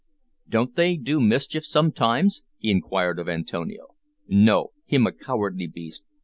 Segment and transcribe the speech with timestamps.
[0.49, 3.93] "Don't they do mischief sometimes?" he inquired of Antonio.
[4.27, 6.03] "No; him a cowardly beast.